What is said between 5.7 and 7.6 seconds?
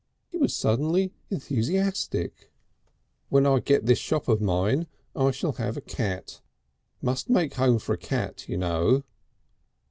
a cat. Must make a